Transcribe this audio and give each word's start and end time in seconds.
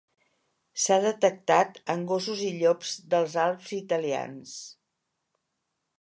S'ha 0.83 0.95
detectat 1.03 1.77
en 1.95 2.01
gossos 2.13 2.41
i 2.47 2.49
llops 2.55 2.97
dels 3.15 3.39
Alps 3.45 3.77
italians. 3.81 4.59